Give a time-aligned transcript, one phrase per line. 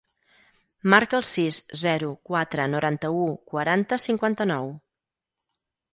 [0.93, 4.73] Marca el sis, zero, quatre, noranta-u, quaranta, cinquanta-nou.